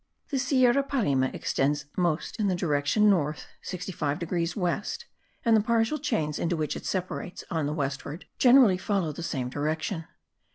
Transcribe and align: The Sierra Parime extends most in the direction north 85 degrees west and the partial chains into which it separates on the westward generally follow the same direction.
The 0.29 0.39
Sierra 0.39 0.81
Parime 0.81 1.25
extends 1.31 1.85
most 1.95 2.39
in 2.39 2.47
the 2.47 2.55
direction 2.55 3.07
north 3.07 3.45
85 3.71 4.17
degrees 4.17 4.55
west 4.55 5.05
and 5.45 5.55
the 5.55 5.61
partial 5.61 5.99
chains 5.99 6.39
into 6.39 6.57
which 6.57 6.75
it 6.75 6.87
separates 6.87 7.43
on 7.51 7.67
the 7.67 7.73
westward 7.73 8.25
generally 8.39 8.79
follow 8.79 9.11
the 9.11 9.21
same 9.21 9.47
direction. 9.49 10.05